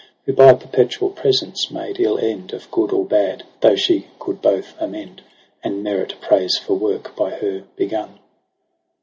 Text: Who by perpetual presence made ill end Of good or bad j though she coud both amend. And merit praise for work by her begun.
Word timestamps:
Who 0.25 0.33
by 0.33 0.53
perpetual 0.53 1.09
presence 1.11 1.69
made 1.69 1.99
ill 1.99 2.17
end 2.17 2.53
Of 2.53 2.71
good 2.71 2.91
or 2.91 3.05
bad 3.05 3.41
j 3.41 3.45
though 3.59 3.75
she 3.75 4.07
coud 4.19 4.41
both 4.41 4.73
amend. 4.79 5.21
And 5.63 5.83
merit 5.83 6.15
praise 6.19 6.57
for 6.57 6.73
work 6.73 7.15
by 7.15 7.29
her 7.29 7.65
begun. 7.75 8.17